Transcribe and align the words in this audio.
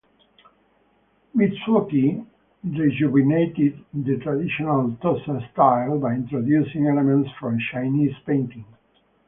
Mitsuoki 1.37 2.23
rejuvenated 2.63 3.85
the 3.93 4.17
traditional 4.17 4.93
Tosa 4.99 5.47
style 5.53 5.99
by 5.99 6.15
introducing 6.15 6.87
elements 6.87 7.29
from 7.39 7.59
Chinese 7.71 8.15
painting. 8.25 8.65